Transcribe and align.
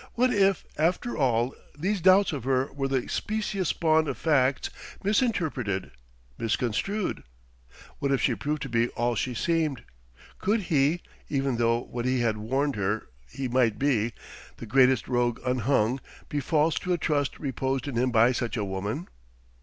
What 0.15 0.33
if, 0.33 0.65
after 0.79 1.15
all, 1.15 1.53
these 1.77 2.01
doubts 2.01 2.33
of 2.33 2.43
her 2.43 2.73
were 2.73 2.87
the 2.87 3.07
specious 3.07 3.69
spawn 3.69 4.07
of 4.07 4.17
facts 4.17 4.71
misinterpreted, 5.03 5.91
misconstrued? 6.39 7.21
What 7.99 8.11
if 8.11 8.19
she 8.19 8.33
proved 8.33 8.63
to 8.63 8.69
be 8.69 8.87
all 8.97 9.13
she 9.13 9.35
seemed? 9.35 9.83
Could 10.39 10.59
he, 10.73 11.03
even 11.29 11.57
though 11.57 11.77
what 11.83 12.05
he 12.05 12.21
had 12.21 12.37
warned 12.37 12.75
her 12.77 13.09
he 13.29 13.47
might 13.47 13.77
be, 13.77 14.13
the 14.57 14.65
greatest 14.65 15.07
rogue 15.07 15.39
unhung, 15.45 15.99
be 16.29 16.39
false 16.39 16.79
to 16.79 16.93
a 16.93 16.97
trust 16.97 17.37
reposed 17.37 17.87
in 17.87 17.95
him 17.95 18.09
by 18.09 18.31
such 18.31 18.57
a 18.57 18.65
woman? 18.65 19.07